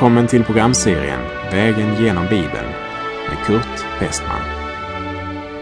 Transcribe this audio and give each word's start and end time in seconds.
Välkommen 0.00 0.26
till 0.26 0.44
programserien 0.44 1.20
Vägen 1.52 2.04
genom 2.04 2.24
Bibeln 2.24 2.68
med 3.28 3.46
Kurt 3.46 4.00
Westman. 4.00 4.40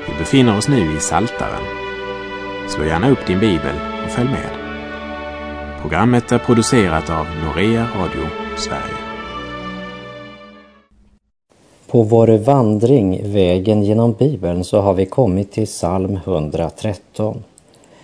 Vi 0.07 0.18
befinner 0.18 0.59
oss 0.59 0.68
nu 0.68 0.96
i 0.96 1.00
Saltaren. 1.00 1.62
Slå 2.68 2.85
gärna 2.85 3.11
upp 3.11 3.27
din 3.27 3.40
bibel 3.40 3.75
och 4.04 4.11
följ 4.11 4.29
med. 4.29 4.50
Programmet 5.80 6.32
är 6.32 6.39
producerat 6.39 7.11
av 7.11 7.27
Norea 7.45 7.86
Radio 7.96 8.27
Sverige. 8.57 8.98
På 11.86 12.02
vår 12.02 12.39
vandring 12.39 13.32
Vägen 13.32 13.82
genom 13.82 14.13
Bibeln 14.13 14.64
så 14.64 14.80
har 14.80 14.94
vi 14.94 15.07
kommit 15.07 15.52
till 15.52 15.66
psalm 15.66 16.18
113 16.25 17.44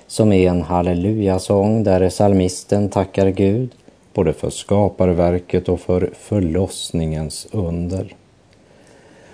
som 0.07 0.33
är 0.33 0.49
en 0.49 0.63
hallelujasång 0.63 1.85
där 1.85 2.11
psalmisten 2.11 2.89
tackar 2.89 3.29
Gud 3.29 3.71
både 4.15 4.33
för 4.33 4.51
skaparverket 4.51 5.69
och 5.69 5.81
för 5.81 6.11
förlossningens 6.19 7.47
under. 7.53 8.15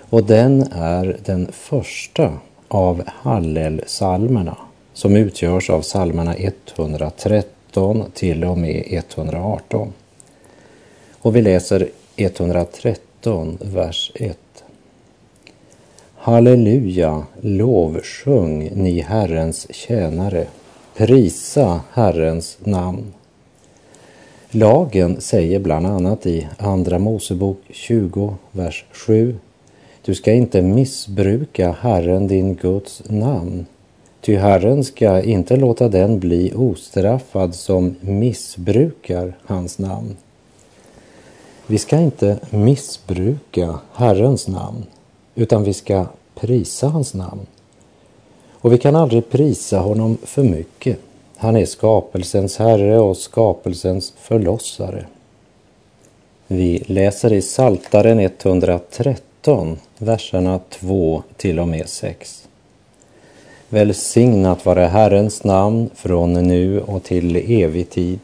Och 0.00 0.24
den 0.24 0.62
är 0.72 1.16
den 1.24 1.52
första 1.52 2.32
av 2.68 3.02
Hallelsalmerna 3.06 4.56
som 4.92 5.16
utgörs 5.16 5.70
av 5.70 5.82
psalmerna 5.82 6.34
113 6.36 8.04
till 8.14 8.44
och 8.44 8.58
med 8.58 8.84
118. 8.88 9.92
Och 11.18 11.36
vi 11.36 11.42
läser 11.42 11.88
113, 12.16 13.58
vers 13.60 14.12
1. 14.14 14.38
Halleluja, 16.14 17.26
lovsjung 17.40 18.70
ni 18.74 19.00
Herrens 19.00 19.74
tjänare, 19.74 20.46
prisa 20.96 21.80
Herrens 21.92 22.58
namn. 22.64 23.12
Lagen 24.52 25.20
säger 25.20 25.58
bland 25.58 25.86
annat 25.86 26.26
i 26.26 26.48
Andra 26.58 26.98
Mosebok 26.98 27.58
20, 27.68 28.36
vers 28.52 28.84
7. 28.92 29.38
Du 30.04 30.14
ska 30.14 30.32
inte 30.32 30.62
missbruka 30.62 31.76
Herren 31.80 32.26
din 32.26 32.54
Guds 32.54 33.02
namn, 33.06 33.66
ty 34.20 34.36
Herren 34.36 34.84
ska 34.84 35.22
inte 35.22 35.56
låta 35.56 35.88
den 35.88 36.18
bli 36.18 36.52
ostraffad 36.54 37.54
som 37.54 37.96
missbrukar 38.00 39.36
hans 39.44 39.78
namn. 39.78 40.16
Vi 41.66 41.78
ska 41.78 41.98
inte 41.98 42.38
missbruka 42.50 43.78
Herrens 43.92 44.48
namn, 44.48 44.86
utan 45.34 45.64
vi 45.64 45.72
ska 45.72 46.06
prisa 46.34 46.88
hans 46.88 47.14
namn. 47.14 47.46
Och 48.52 48.72
vi 48.72 48.78
kan 48.78 48.96
aldrig 48.96 49.30
prisa 49.30 49.78
honom 49.78 50.18
för 50.22 50.42
mycket. 50.42 50.98
Han 51.42 51.56
är 51.56 51.66
skapelsens 51.66 52.58
herre 52.58 52.98
och 52.98 53.16
skapelsens 53.16 54.12
förlossare. 54.16 55.04
Vi 56.46 56.82
läser 56.86 57.32
i 57.32 57.42
Saltaren 57.42 58.20
113, 58.20 59.78
verserna 59.98 60.60
2 60.70 61.22
till 61.36 61.60
och 61.60 61.68
med 61.68 61.88
6. 61.88 62.48
Välsignat 63.68 64.66
vare 64.66 64.80
Herrens 64.80 65.44
namn 65.44 65.90
från 65.94 66.32
nu 66.32 66.80
och 66.80 67.02
till 67.02 67.36
evig 67.36 67.90
tid. 67.90 68.20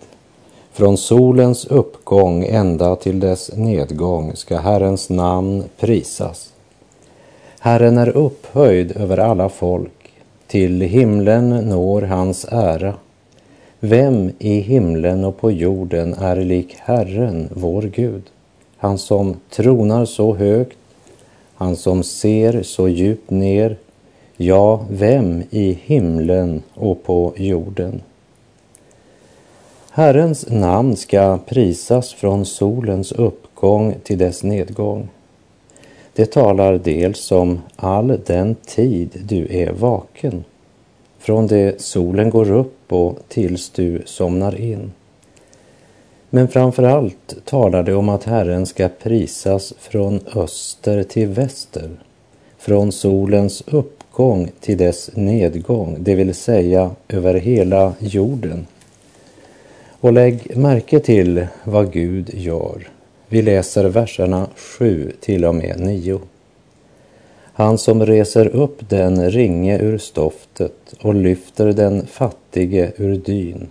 Från 0.73 0.99
solens 0.99 1.65
uppgång 1.65 2.45
ända 2.45 2.97
till 2.97 3.21
dess 3.21 3.51
nedgång 3.57 4.37
ska 4.37 4.59
Herrens 4.59 5.11
namn 5.11 5.65
prisas. 5.79 6.53
Herren 7.61 7.99
är 7.99 8.09
upphöjd 8.09 8.97
över 8.97 9.19
alla 9.19 9.49
folk, 9.49 10.13
till 10.47 10.81
himlen 10.81 11.51
når 11.51 12.03
hans 12.03 12.47
ära. 12.51 12.95
Vem 13.89 14.33
i 14.39 14.61
himlen 14.61 15.25
och 15.25 15.37
på 15.37 15.51
jorden 15.51 16.15
är 16.15 16.37
lik 16.37 16.77
Herren, 16.79 17.49
vår 17.53 17.83
Gud? 17.83 18.23
Han 18.77 18.99
som 18.99 19.37
tronar 19.51 20.05
så 20.05 20.35
högt, 20.35 20.79
han 21.55 21.77
som 21.77 22.03
ser 22.03 22.63
så 22.63 22.89
djupt 22.89 23.31
ner. 23.31 23.77
Ja, 24.37 24.85
vem 24.91 25.43
i 25.51 25.79
himlen 25.83 26.63
och 26.75 27.03
på 27.03 27.33
jorden? 27.37 28.03
Herrens 29.91 30.47
namn 30.51 30.97
ska 30.97 31.39
prisas 31.47 32.13
från 32.13 32.47
solens 32.47 33.13
uppgång 33.13 33.95
till 34.03 34.19
dess 34.19 34.43
nedgång. 34.43 35.09
Det 36.13 36.33
talar 36.33 36.81
dels 36.85 37.33
om 37.33 37.61
all 37.77 38.21
den 38.27 38.55
tid 38.55 39.23
du 39.29 39.47
är 39.51 39.73
vaken, 39.73 40.45
från 41.27 41.47
det 41.47 41.81
solen 41.81 42.31
går 42.31 42.51
upp 42.51 42.93
och 42.93 43.19
tills 43.29 43.71
du 43.71 44.03
somnar 44.05 44.61
in. 44.61 44.93
Men 46.31 46.49
framför 46.49 46.83
allt 46.83 47.37
talar 47.45 47.83
det 47.83 47.95
om 47.95 48.09
att 48.09 48.25
Herren 48.25 48.67
ska 48.67 48.89
prisas 48.89 49.75
från 49.79 50.21
öster 50.35 51.03
till 51.03 51.29
väster, 51.29 51.91
från 52.59 52.93
solens 52.93 53.63
uppgång 53.67 54.51
till 54.61 54.79
dess 54.79 55.11
nedgång, 55.15 55.97
det 56.01 56.15
vill 56.15 56.35
säga 56.35 56.91
över 57.09 57.35
hela 57.35 57.95
jorden. 57.99 58.67
Och 60.01 60.13
lägg 60.13 60.57
märke 60.57 61.01
till 61.01 61.47
vad 61.65 61.93
Gud 61.93 62.31
gör. 62.35 62.89
Vi 63.29 63.43
läser 63.43 63.85
verserna 63.85 64.49
7 64.57 65.13
till 65.21 65.45
och 65.45 65.55
med 65.55 65.81
9. 65.81 66.21
Han 67.59 67.79
som 67.79 68.07
reser 68.07 68.47
upp 68.47 68.89
den 68.89 69.31
ringe 69.31 69.79
ur 69.79 69.99
stoftet 69.99 70.95
och 71.01 71.15
lyfter 71.15 71.73
den 71.73 72.07
fattige 72.07 72.93
ur 72.97 73.17
dyn 73.17 73.71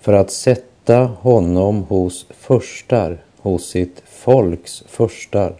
för 0.00 0.12
att 0.12 0.30
sätta 0.30 1.04
honom 1.04 1.82
hos 1.82 2.26
förstar, 2.30 3.18
hos 3.38 3.68
sitt 3.68 4.02
folks 4.06 4.84
förstar. 4.86 5.54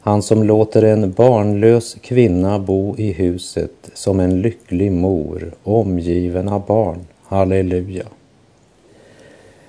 Han 0.00 0.22
som 0.22 0.42
låter 0.42 0.82
en 0.82 1.12
barnlös 1.12 1.96
kvinna 2.00 2.58
bo 2.58 2.96
i 2.98 3.12
huset 3.12 3.90
som 3.94 4.20
en 4.20 4.40
lycklig 4.40 4.92
mor 4.92 5.52
omgiven 5.62 6.48
av 6.48 6.66
barn. 6.66 7.06
Halleluja. 7.22 8.06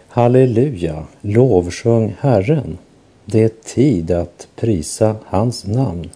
Halleluja, 0.08 1.04
lovsjung 1.22 2.16
Herren. 2.20 2.78
Det 3.26 3.44
är 3.44 3.52
tid 3.64 4.12
att 4.12 4.48
prisa 4.56 5.16
hans 5.26 5.66
namn. 5.66 6.10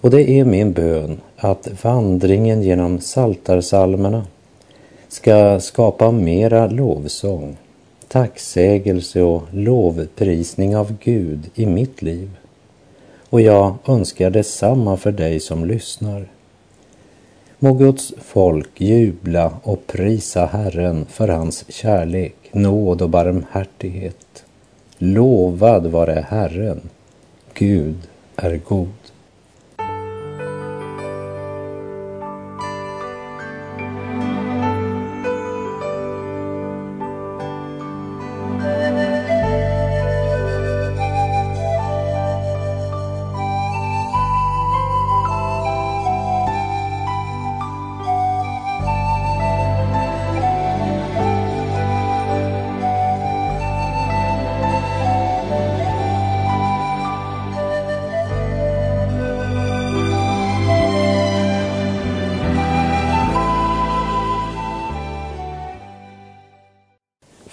Och 0.00 0.10
det 0.10 0.30
är 0.30 0.44
min 0.44 0.72
bön 0.72 1.20
att 1.36 1.68
vandringen 1.82 2.62
genom 2.62 3.00
saltarsalmerna 3.00 4.26
ska 5.08 5.60
skapa 5.60 6.10
mera 6.10 6.66
lovsång, 6.66 7.56
tacksägelse 8.08 9.22
och 9.22 9.42
lovprisning 9.50 10.76
av 10.76 10.96
Gud 11.04 11.50
i 11.54 11.66
mitt 11.66 12.02
liv. 12.02 12.30
Och 13.30 13.40
jag 13.40 13.74
önskar 13.86 14.30
detsamma 14.30 14.96
för 14.96 15.12
dig 15.12 15.40
som 15.40 15.64
lyssnar. 15.64 16.28
Må 17.58 17.72
Guds 17.72 18.14
folk 18.18 18.80
jubla 18.80 19.52
och 19.62 19.86
prisa 19.86 20.46
Herren 20.46 21.06
för 21.10 21.28
hans 21.28 21.64
kärlek, 21.68 22.34
nåd 22.52 23.02
och 23.02 23.10
barmhärtighet. 23.10 24.44
Lovad 24.98 25.86
vare 25.86 26.24
Herren. 26.28 26.80
Gud 27.54 27.96
är 28.36 28.60
god. 28.68 28.97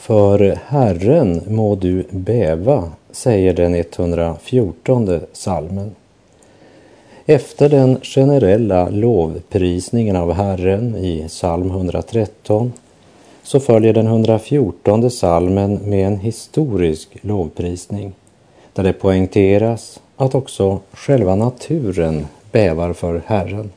För 0.05 0.59
Herren 0.67 1.41
må 1.47 1.75
du 1.75 2.05
bäva, 2.09 2.91
säger 3.11 3.53
den 3.53 3.75
114 3.75 5.19
salmen. 5.33 5.95
Efter 7.25 7.69
den 7.69 7.99
generella 8.01 8.89
lovprisningen 8.89 10.15
av 10.15 10.33
Herren 10.33 10.95
i 10.95 11.25
psalm 11.27 11.69
113 11.69 12.73
så 13.43 13.59
följer 13.59 13.93
den 13.93 14.07
114 14.07 15.11
salmen 15.11 15.79
med 15.83 16.07
en 16.07 16.19
historisk 16.19 17.09
lovprisning 17.21 18.13
där 18.73 18.83
det 18.83 18.93
poängteras 18.93 20.01
att 20.15 20.35
också 20.35 20.79
själva 20.93 21.35
naturen 21.35 22.25
bävar 22.51 22.93
för 22.93 23.21
Herren. 23.25 23.71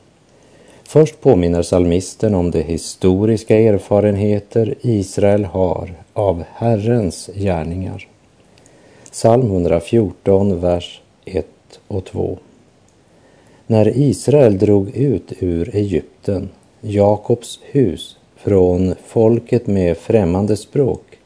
Först 0.89 1.21
påminner 1.21 1.61
salmisten 1.61 2.35
om 2.35 2.51
de 2.51 2.61
historiska 2.61 3.59
erfarenheter 3.59 4.75
Israel 4.81 5.45
har 5.45 5.93
av 6.13 6.43
Herrens 6.53 7.29
gärningar. 7.35 8.07
Psalm 9.11 9.45
114, 9.45 10.59
vers 10.61 11.01
1 11.25 11.45
och 11.87 12.05
2. 12.05 12.37
När 13.67 13.97
Israel 13.97 14.57
drog 14.57 14.89
ut 14.95 15.33
ur 15.39 15.75
Egypten, 15.75 16.49
Jakobs 16.81 17.59
hus, 17.63 18.17
från 18.35 18.95
folket 19.05 19.67
med 19.67 19.97
främmande 19.97 20.57
språk, 20.57 21.19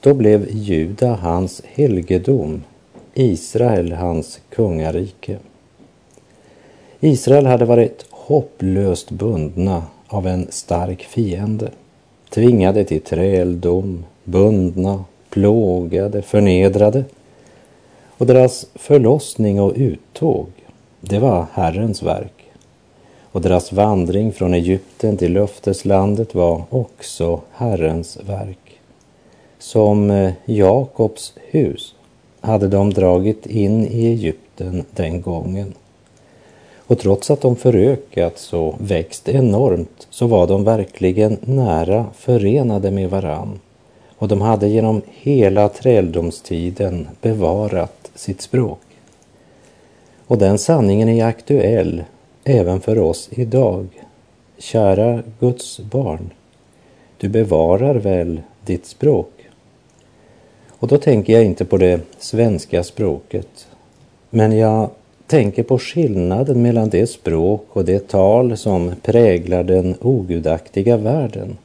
då 0.00 0.14
blev 0.14 0.48
Juda 0.50 1.14
hans 1.14 1.62
helgedom, 1.64 2.62
Israel 3.14 3.92
hans 3.92 4.40
kungarike. 4.50 5.38
Israel 7.00 7.46
hade 7.46 7.64
varit 7.64 8.06
hopplöst 8.26 9.10
bundna 9.10 9.82
av 10.08 10.26
en 10.26 10.46
stark 10.50 11.02
fiende, 11.02 11.70
tvingade 12.30 12.84
till 12.84 13.00
träldom, 13.00 14.04
bundna, 14.24 15.04
plågade, 15.30 16.22
förnedrade. 16.22 17.04
Och 18.18 18.26
deras 18.26 18.66
förlossning 18.74 19.60
och 19.60 19.72
uttåg, 19.76 20.46
det 21.00 21.18
var 21.18 21.46
Herrens 21.52 22.02
verk. 22.02 22.44
Och 23.32 23.40
deras 23.40 23.72
vandring 23.72 24.32
från 24.32 24.54
Egypten 24.54 25.16
till 25.16 25.32
löfteslandet 25.32 26.34
var 26.34 26.62
också 26.70 27.40
Herrens 27.52 28.18
verk. 28.26 28.80
Som 29.58 30.10
eh, 30.10 30.32
Jakobs 30.44 31.32
hus 31.50 31.94
hade 32.40 32.68
de 32.68 32.92
dragit 32.92 33.46
in 33.46 33.86
i 33.86 34.06
Egypten 34.06 34.84
den 34.94 35.20
gången. 35.20 35.74
Och 36.86 36.98
trots 36.98 37.30
att 37.30 37.40
de 37.40 37.56
förökats 37.56 38.52
och 38.52 38.74
växt 38.78 39.28
enormt 39.28 40.06
så 40.10 40.26
var 40.26 40.46
de 40.46 40.64
verkligen 40.64 41.38
nära 41.40 42.06
förenade 42.14 42.90
med 42.90 43.10
varann. 43.10 43.60
Och 44.16 44.28
de 44.28 44.40
hade 44.40 44.68
genom 44.68 45.02
hela 45.06 45.68
träldomstiden 45.68 47.08
bevarat 47.20 48.10
sitt 48.14 48.40
språk. 48.40 48.80
Och 50.26 50.38
den 50.38 50.58
sanningen 50.58 51.08
är 51.08 51.24
aktuell 51.24 52.04
även 52.44 52.80
för 52.80 52.98
oss 52.98 53.28
idag. 53.32 53.86
Kära 54.58 55.22
Guds 55.40 55.80
barn, 55.80 56.30
du 57.18 57.28
bevarar 57.28 57.94
väl 57.94 58.40
ditt 58.64 58.86
språk? 58.86 59.30
Och 60.68 60.88
då 60.88 60.98
tänker 60.98 61.32
jag 61.32 61.44
inte 61.44 61.64
på 61.64 61.76
det 61.76 62.00
svenska 62.18 62.82
språket, 62.82 63.68
men 64.30 64.58
jag 64.58 64.90
tänker 65.26 65.62
på 65.62 65.78
skillnaden 65.78 66.62
mellan 66.62 66.88
det 66.88 67.06
språk 67.06 67.66
och 67.72 67.84
det 67.84 68.08
tal 68.08 68.56
som 68.56 68.92
präglar 69.02 69.62
den 69.62 69.94
ogudaktiga 70.00 70.96
världen 70.96 71.56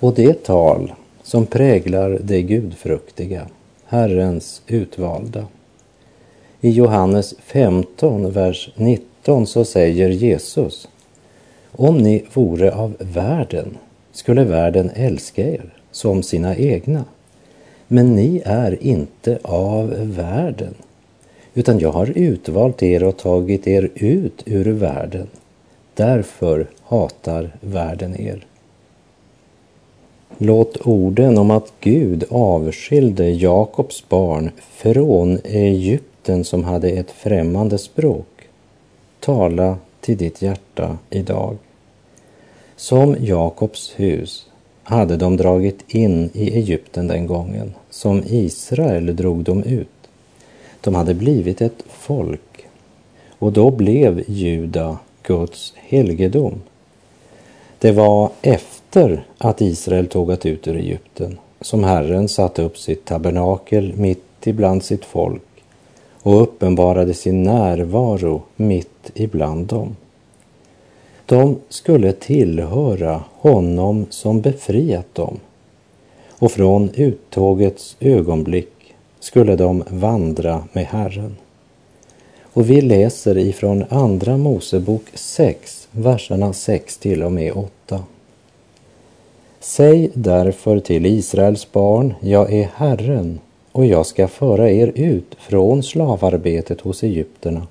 och 0.00 0.14
det 0.14 0.44
tal 0.44 0.92
som 1.22 1.46
präglar 1.46 2.18
det 2.22 2.42
gudfruktiga, 2.42 3.46
Herrens 3.84 4.62
utvalda. 4.66 5.46
I 6.60 6.70
Johannes 6.70 7.34
15, 7.38 8.30
vers 8.30 8.70
19 8.76 9.46
så 9.46 9.64
säger 9.64 10.08
Jesus 10.08 10.88
Om 11.72 11.98
ni 11.98 12.24
vore 12.32 12.74
av 12.74 12.96
världen 12.98 13.76
skulle 14.12 14.44
världen 14.44 14.90
älska 14.94 15.48
er 15.48 15.74
som 15.90 16.22
sina 16.22 16.56
egna. 16.56 17.04
Men 17.88 18.14
ni 18.14 18.42
är 18.44 18.82
inte 18.82 19.38
av 19.42 19.94
världen 19.98 20.74
utan 21.54 21.78
jag 21.78 21.92
har 21.92 22.18
utvalt 22.18 22.82
er 22.82 23.04
och 23.04 23.16
tagit 23.16 23.66
er 23.66 23.90
ut 23.94 24.42
ur 24.46 24.72
världen. 24.72 25.26
Därför 25.94 26.66
hatar 26.82 27.50
världen 27.60 28.20
er. 28.20 28.46
Låt 30.38 30.86
orden 30.86 31.38
om 31.38 31.50
att 31.50 31.72
Gud 31.80 32.24
avskilde 32.30 33.30
Jakobs 33.30 34.08
barn 34.08 34.50
från 34.70 35.38
Egypten 35.44 36.44
som 36.44 36.64
hade 36.64 36.90
ett 36.90 37.10
främmande 37.10 37.78
språk 37.78 38.26
tala 39.20 39.78
till 40.00 40.16
ditt 40.16 40.42
hjärta 40.42 40.98
idag. 41.10 41.56
Som 42.76 43.16
Jakobs 43.20 43.92
hus 43.96 44.46
hade 44.82 45.16
de 45.16 45.36
dragit 45.36 45.84
in 45.88 46.30
i 46.32 46.56
Egypten 46.56 47.08
den 47.08 47.26
gången, 47.26 47.74
som 47.90 48.22
Israel 48.26 49.16
drog 49.16 49.44
dem 49.44 49.62
ut. 49.62 49.88
De 50.84 50.94
hade 50.94 51.14
blivit 51.14 51.60
ett 51.60 51.84
folk 51.88 52.66
och 53.38 53.52
då 53.52 53.70
blev 53.70 54.24
Juda 54.26 54.98
Guds 55.22 55.72
helgedom. 55.76 56.62
Det 57.78 57.92
var 57.92 58.30
efter 58.42 59.26
att 59.38 59.60
Israel 59.60 60.06
tågat 60.06 60.46
ut 60.46 60.68
ur 60.68 60.76
Egypten 60.76 61.38
som 61.60 61.84
Herren 61.84 62.28
satte 62.28 62.62
upp 62.62 62.78
sitt 62.78 63.04
tabernakel 63.04 63.92
mitt 63.96 64.46
ibland 64.46 64.84
sitt 64.84 65.04
folk 65.04 65.42
och 66.22 66.42
uppenbarade 66.42 67.14
sin 67.14 67.42
närvaro 67.42 68.42
mitt 68.56 69.10
ibland 69.14 69.66
dem. 69.66 69.96
De 71.26 71.58
skulle 71.68 72.12
tillhöra 72.12 73.24
honom 73.32 74.06
som 74.10 74.40
befriat 74.40 75.14
dem 75.14 75.38
och 76.38 76.52
från 76.52 76.90
uttågets 76.94 77.96
ögonblick 78.00 78.73
skulle 79.24 79.56
de 79.56 79.84
vandra 79.88 80.64
med 80.72 80.84
Herren. 80.84 81.36
Och 82.42 82.70
vi 82.70 82.80
läser 82.80 83.38
ifrån 83.38 83.84
Andra 83.88 84.36
Mosebok 84.36 85.02
6, 85.14 85.88
verserna 85.90 86.52
6 86.52 86.96
till 86.96 87.22
och 87.22 87.32
med 87.32 87.52
8. 87.52 88.04
Säg 89.60 90.10
därför 90.14 90.80
till 90.80 91.06
Israels 91.06 91.72
barn, 91.72 92.14
jag 92.20 92.52
är 92.52 92.70
Herren 92.74 93.40
och 93.72 93.86
jag 93.86 94.06
ska 94.06 94.28
föra 94.28 94.70
er 94.70 94.92
ut 94.94 95.36
från 95.38 95.82
slavarbetet 95.82 96.80
hos 96.80 97.02
egyptierna 97.02 97.66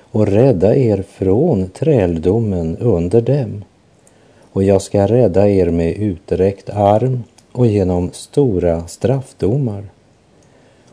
och 0.00 0.26
rädda 0.26 0.76
er 0.76 1.04
från 1.08 1.68
träldomen 1.68 2.76
under 2.76 3.20
dem. 3.20 3.64
Och 4.52 4.62
jag 4.62 4.82
ska 4.82 5.06
rädda 5.06 5.48
er 5.48 5.70
med 5.70 5.96
uträckt 5.96 6.70
arm 6.70 7.22
och 7.52 7.66
genom 7.66 8.10
stora 8.12 8.86
straffdomar 8.88 9.84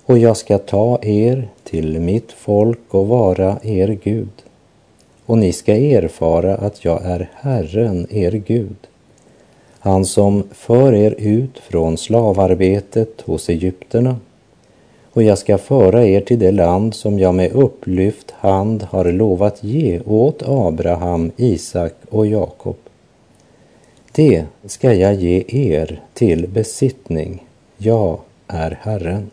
och 0.08 0.18
jag 0.18 0.38
ska 0.38 0.58
ta 0.58 1.00
er 1.02 1.48
till 1.64 2.00
mitt 2.00 2.32
folk 2.32 2.80
och 2.94 3.08
vara 3.08 3.60
er 3.64 3.98
Gud. 4.04 4.44
Och 5.26 5.38
ni 5.38 5.54
ska 5.54 5.76
erfara 5.76 6.56
att 6.56 6.86
jag 6.86 7.06
är 7.06 7.30
Herren, 7.34 8.08
er 8.10 8.32
Gud, 8.32 8.76
han 9.80 10.06
som 10.06 10.44
för 10.52 10.94
er 10.94 11.16
ut 11.18 11.60
från 11.60 11.98
slavarbetet 11.98 13.22
hos 13.22 13.50
egyptierna. 13.50 14.16
Och 15.14 15.24
jag 15.24 15.38
ska 15.38 15.58
föra 15.58 16.06
er 16.06 16.22
till 16.22 16.40
det 16.40 16.52
land 16.52 16.94
som 16.94 17.20
jag 17.20 17.36
med 17.36 17.52
upplyft 17.52 18.32
hand 18.32 18.84
har 18.84 19.06
lovat 19.06 19.64
ge 19.64 20.02
åt 20.06 20.44
Abraham, 20.46 21.32
Isak 21.38 21.94
och 22.10 22.28
Jakob. 22.28 22.78
Det 24.12 24.46
ska 24.66 24.94
jag 24.94 25.14
ge 25.14 25.44
er 25.48 26.02
till 26.14 26.48
besittning. 26.48 27.48
Jag 27.78 28.20
är 28.48 28.80
Herren. 28.82 29.30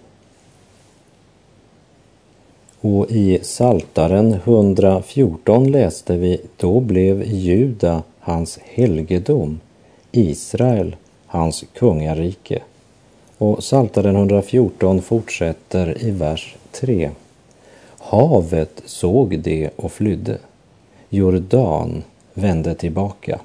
Och 2.87 3.11
i 3.11 3.39
Saltaren 3.43 4.33
114 4.33 5.71
läste 5.71 6.17
vi, 6.17 6.41
då 6.57 6.81
blev 6.81 7.25
Juda 7.27 8.03
hans 8.21 8.59
helgedom, 8.63 9.61
Israel 10.13 10.97
hans 11.27 11.65
kungarike. 11.75 12.63
Och 13.39 13.65
Saltaren 13.65 14.17
114 14.17 15.03
fortsätter 15.03 16.05
i 16.05 16.11
vers 16.11 16.57
3. 16.73 17.11
Havet 17.99 18.83
såg 18.85 19.39
det 19.39 19.71
och 19.77 19.93
flydde. 19.93 20.39
Jordan 21.09 22.03
vände 22.35 22.75
tillbaka. 22.75 23.41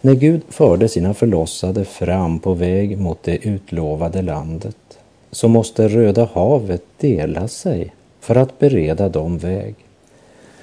När 0.00 0.14
Gud 0.14 0.42
förde 0.48 0.88
sina 0.88 1.14
förlossade 1.14 1.84
fram 1.84 2.38
på 2.38 2.54
väg 2.54 2.98
mot 2.98 3.22
det 3.22 3.46
utlovade 3.46 4.22
landet 4.22 4.98
så 5.30 5.48
måste 5.48 5.88
Röda 5.88 6.28
havet 6.34 6.82
dela 6.98 7.48
sig 7.48 7.92
för 8.24 8.34
att 8.34 8.58
bereda 8.58 9.08
dem 9.08 9.38
väg. 9.38 9.74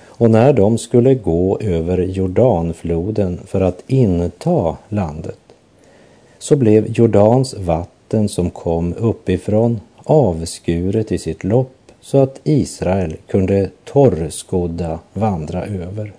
Och 0.06 0.32
när 0.32 0.54
de 0.54 0.78
skulle 0.78 1.16
gå 1.16 1.60
över 1.60 1.98
Jordanfloden 1.98 3.40
för 3.46 3.62
att 3.62 3.84
inta 3.88 4.78
landet 4.90 5.40
så 6.40 6.56
blev 6.56 6.92
Jordans 6.92 7.54
vatten 7.54 8.30
som 8.30 8.50
kom 8.50 8.94
uppifrån 8.94 9.80
avskuret 10.04 11.12
i 11.12 11.18
sitt 11.18 11.44
lopp 11.44 11.92
så 12.02 12.18
att 12.18 12.40
Israel 12.44 13.16
kunde 13.28 13.70
torrskodda 13.84 15.00
vandra 15.14 15.66
över. 15.66 16.14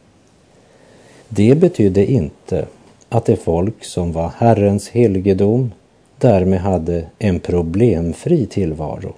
Det 1.29 1.55
betydde 1.55 2.13
inte 2.13 2.67
att 3.09 3.25
det 3.25 3.37
folk 3.37 3.85
som 3.85 4.13
var 4.13 4.33
Herrens 4.37 4.89
helgedom 4.89 5.73
därmed 6.19 6.61
hade 6.61 7.05
en 7.19 7.41
problemfri 7.41 8.47
tillvaro. 8.47 9.13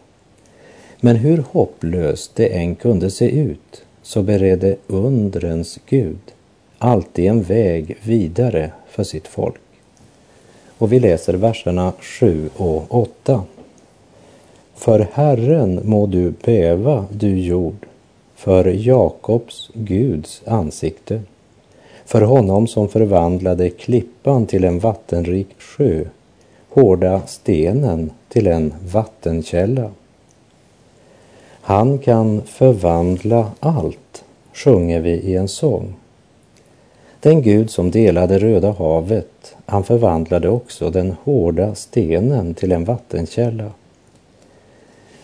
Men 1.05 1.17
hur 1.17 1.45
hopplöst 1.53 2.31
det 2.35 2.47
än 2.47 2.75
kunde 2.75 3.11
se 3.11 3.31
ut 3.31 3.83
så 4.03 4.23
beredde 4.23 4.77
undrens 4.87 5.79
Gud 5.87 6.19
alltid 6.79 7.25
en 7.25 7.43
väg 7.43 7.97
vidare 8.03 8.71
för 8.89 9.05
sitt 9.05 9.29
folk. 9.29 9.61
Och 10.79 10.93
vi 10.93 11.01
läser 11.01 11.35
verserna 11.35 11.93
7 12.01 12.51
och 12.57 12.95
8. 12.95 13.43
För 14.75 15.07
Herren 15.13 15.81
må 15.85 16.07
du 16.07 16.35
bäva, 16.45 17.07
du 17.13 17.41
jord, 17.41 17.87
för 18.35 18.65
Jakobs 18.65 19.71
Guds 19.75 20.43
ansikte, 20.47 21.23
för 22.05 22.21
honom 22.21 22.67
som 22.67 22.89
förvandlade 22.89 23.71
klippan 23.71 24.47
till 24.47 24.65
en 24.65 24.79
vattenrik 24.79 25.49
sjö, 25.59 26.05
hårda 26.69 27.23
stenen 27.27 28.11
till 28.29 28.47
en 28.47 28.75
vattenkälla. 28.93 29.91
Han 31.67 31.99
kan 31.99 32.43
förvandla 32.43 33.51
allt, 33.61 34.25
sjunger 34.53 35.01
vi 35.01 35.11
i 35.11 35.37
en 35.37 35.49
sång. 35.49 35.95
Den 37.21 37.43
Gud 37.43 37.71
som 37.71 37.91
delade 37.91 38.39
Röda 38.39 38.73
havet, 38.73 39.57
han 39.67 39.85
förvandlade 39.85 40.49
också 40.49 40.91
den 40.91 41.15
hårda 41.25 41.75
stenen 41.75 42.55
till 42.55 42.73
en 42.73 42.85
vattenkälla. 42.85 43.71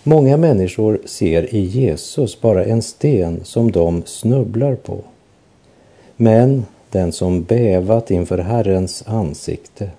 Många 0.02 0.36
människor 0.36 1.00
ser 1.04 1.54
i 1.54 1.60
Jesus 1.60 2.40
bara 2.40 2.64
en 2.64 2.82
sten 2.82 3.44
som 3.44 3.70
de 3.70 4.02
snubblar 4.06 4.74
på. 4.74 4.98
Men 6.16 6.66
den 6.90 7.12
som 7.12 7.42
bävat 7.42 8.10
inför 8.10 8.38
Herrens 8.38 9.04
ansikte 9.06 9.90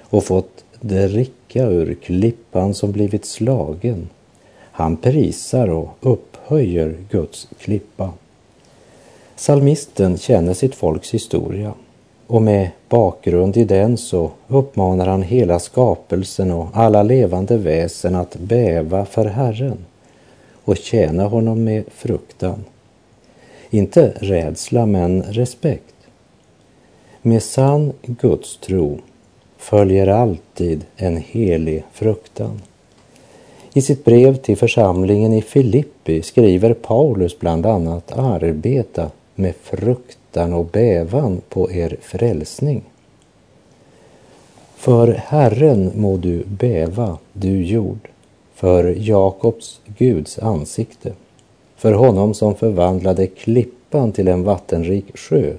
och 0.00 0.24
fått 0.24 0.64
dricka 0.80 1.66
ur 1.66 1.94
klippan 1.94 2.74
som 2.74 2.92
blivit 2.92 3.24
slagen, 3.24 4.08
han 4.76 4.96
prisar 4.96 5.68
och 5.68 5.88
upphöjer 6.00 6.96
Guds 7.10 7.48
klippa. 7.58 8.12
Salmisten 9.36 10.18
känner 10.18 10.54
sitt 10.54 10.74
folks 10.74 11.14
historia 11.14 11.72
och 12.26 12.42
med 12.42 12.70
bakgrund 12.88 13.56
i 13.56 13.64
den 13.64 13.96
så 13.96 14.30
uppmanar 14.48 15.06
han 15.06 15.22
hela 15.22 15.58
skapelsen 15.58 16.50
och 16.50 16.68
alla 16.72 17.02
levande 17.02 17.56
väsen 17.56 18.14
att 18.14 18.36
bäva 18.36 19.04
för 19.04 19.24
Herren 19.24 19.84
och 20.64 20.76
tjäna 20.76 21.24
honom 21.24 21.64
med 21.64 21.84
fruktan. 21.92 22.64
Inte 23.70 24.12
rädsla, 24.16 24.86
men 24.86 25.22
respekt. 25.22 25.94
Med 27.22 27.42
sann 27.42 27.92
gudstro 28.02 28.98
följer 29.56 30.06
alltid 30.06 30.84
en 30.96 31.16
helig 31.16 31.84
fruktan. 31.92 32.60
I 33.76 33.82
sitt 33.82 34.04
brev 34.04 34.36
till 34.36 34.56
församlingen 34.56 35.32
i 35.32 35.42
Filippi 35.42 36.22
skriver 36.22 36.74
Paulus 36.74 37.38
bland 37.38 37.66
annat 37.66 38.12
arbeta 38.12 39.10
med 39.34 39.54
fruktan 39.62 40.52
och 40.52 40.64
bävan 40.64 41.40
på 41.48 41.72
er 41.72 41.96
frälsning. 42.02 42.82
För 44.76 45.08
Herren 45.08 45.92
må 45.94 46.16
du 46.16 46.44
bäva, 46.44 47.18
du 47.32 47.64
jord, 47.64 48.08
för 48.54 48.94
Jakobs 48.98 49.80
Guds 49.98 50.38
ansikte, 50.38 51.12
för 51.76 51.92
honom 51.92 52.34
som 52.34 52.54
förvandlade 52.54 53.26
klippan 53.26 54.12
till 54.12 54.28
en 54.28 54.44
vattenrik 54.44 55.18
sjö, 55.18 55.52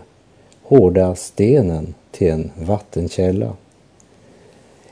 hårda 0.64 1.16
stenen 1.16 1.94
till 2.12 2.28
en 2.32 2.52
vattenkälla. 2.56 3.54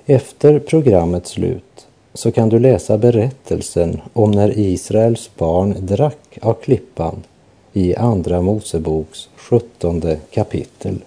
Efter 0.06 0.60
programmets 0.60 1.32
slut 1.32 1.85
så 2.16 2.32
kan 2.32 2.50
du 2.50 2.60
läsa 2.60 2.98
berättelsen 2.98 4.02
om 4.14 4.32
när 4.32 4.60
Israels 4.60 5.30
barn 5.38 5.76
drack 5.80 6.38
av 6.42 6.54
klippan 6.54 7.24
i 7.74 7.96
Andra 7.96 8.42
Moseboks 8.42 9.30
sjuttonde 9.36 10.20
kapitel. 10.32 11.00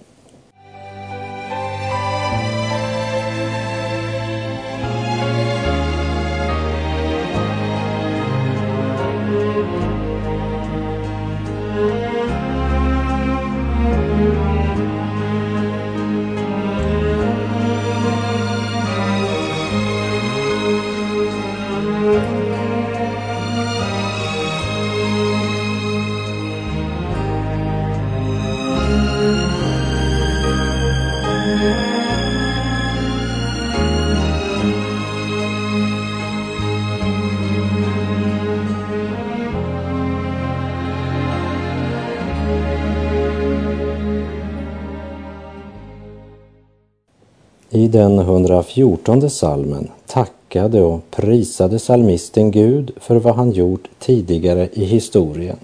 I 47.88 47.90
den 47.90 48.18
114 48.18 49.30
salmen 49.30 49.90
tackade 50.06 50.82
och 50.82 51.00
prisade 51.10 51.78
salmisten 51.78 52.50
Gud 52.50 52.90
för 52.96 53.16
vad 53.16 53.34
han 53.34 53.50
gjort 53.52 53.88
tidigare 53.98 54.68
i 54.72 54.84
historien. 54.84 55.56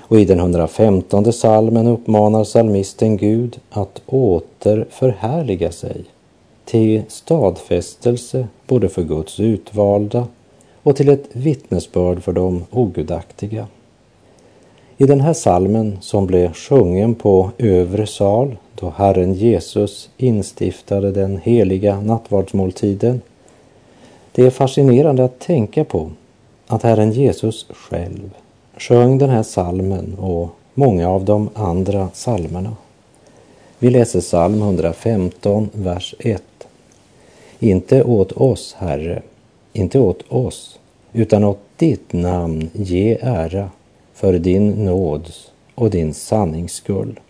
Och 0.00 0.20
i 0.20 0.24
den 0.24 0.38
115 0.38 1.32
salmen 1.32 1.86
uppmanar 1.86 2.44
salmisten 2.44 3.16
Gud 3.16 3.60
att 3.70 4.02
åter 4.06 4.86
förhärliga 4.90 5.72
sig 5.72 6.04
till 6.64 7.02
stadfästelse 7.08 8.46
både 8.66 8.88
för 8.88 9.02
Guds 9.02 9.40
utvalda 9.40 10.26
och 10.82 10.96
till 10.96 11.08
ett 11.08 11.28
vittnesbörd 11.32 12.22
för 12.22 12.32
de 12.32 12.64
ogudaktiga. 12.70 13.66
I 15.00 15.06
den 15.06 15.20
här 15.20 15.32
salmen 15.32 15.98
som 16.00 16.26
blev 16.26 16.52
sjungen 16.52 17.14
på 17.14 17.50
övre 17.58 18.06
sal 18.06 18.56
då 18.74 18.92
Herren 18.96 19.34
Jesus 19.34 20.10
instiftade 20.16 21.12
den 21.12 21.36
heliga 21.36 22.00
nattvardsmåltiden. 22.00 23.20
Det 24.32 24.42
är 24.42 24.50
fascinerande 24.50 25.24
att 25.24 25.38
tänka 25.38 25.84
på 25.84 26.10
att 26.66 26.82
Herren 26.82 27.12
Jesus 27.12 27.66
själv 27.70 28.30
sjöng 28.76 29.18
den 29.18 29.30
här 29.30 29.42
salmen 29.42 30.16
och 30.18 30.48
många 30.74 31.08
av 31.08 31.24
de 31.24 31.48
andra 31.54 32.08
salmerna. 32.12 32.76
Vi 33.78 33.90
läser 33.90 34.20
psalm 34.20 34.62
115, 34.62 35.68
vers 35.72 36.14
1. 36.18 36.42
Inte 37.58 38.02
åt 38.02 38.32
oss, 38.32 38.76
Herre, 38.78 39.22
inte 39.72 39.98
åt 39.98 40.22
oss, 40.28 40.78
utan 41.12 41.44
åt 41.44 41.60
ditt 41.76 42.12
namn 42.12 42.70
ge 42.72 43.18
ära 43.20 43.70
för 44.20 44.38
din 44.38 44.70
nåds 44.84 45.50
och 45.74 45.90
din 45.90 46.14
sannings 46.14 46.72
skull. 46.72 47.20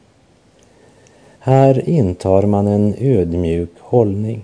Här 1.38 1.88
intar 1.88 2.42
man 2.42 2.66
en 2.66 2.94
ödmjuk 2.98 3.70
hållning. 3.78 4.42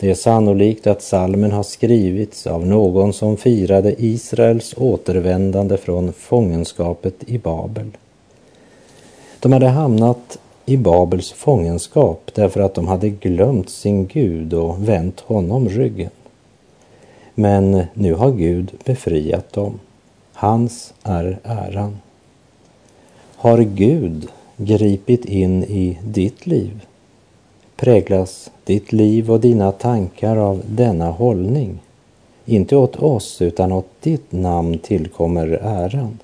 Det 0.00 0.10
är 0.10 0.14
sannolikt 0.14 0.86
att 0.86 1.02
salmen 1.02 1.52
har 1.52 1.62
skrivits 1.62 2.46
av 2.46 2.66
någon 2.66 3.12
som 3.12 3.36
firade 3.36 3.94
Israels 4.04 4.74
återvändande 4.76 5.76
från 5.76 6.12
fångenskapet 6.12 7.14
i 7.26 7.38
Babel. 7.38 7.90
De 9.40 9.52
hade 9.52 9.68
hamnat 9.68 10.38
i 10.66 10.76
Babels 10.76 11.32
fångenskap 11.32 12.30
därför 12.34 12.60
att 12.60 12.74
de 12.74 12.88
hade 12.88 13.08
glömt 13.08 13.70
sin 13.70 14.06
Gud 14.06 14.54
och 14.54 14.88
vänt 14.88 15.20
honom 15.20 15.68
ryggen. 15.68 16.10
Men 17.34 17.84
nu 17.94 18.14
har 18.14 18.30
Gud 18.30 18.72
befriat 18.84 19.52
dem. 19.52 19.78
Hans 20.34 20.94
är 21.02 21.38
äran. 21.42 21.98
Har 23.36 23.58
Gud 23.58 24.28
gripit 24.56 25.24
in 25.24 25.64
i 25.64 25.98
ditt 26.04 26.46
liv? 26.46 26.86
Präglas 27.76 28.50
ditt 28.64 28.92
liv 28.92 29.30
och 29.30 29.40
dina 29.40 29.72
tankar 29.72 30.36
av 30.36 30.62
denna 30.66 31.10
hållning? 31.10 31.78
Inte 32.44 32.76
åt 32.76 32.96
oss, 32.96 33.42
utan 33.42 33.72
åt 33.72 33.88
ditt 34.00 34.32
namn 34.32 34.78
tillkommer 34.78 35.46
äran. 35.62 36.18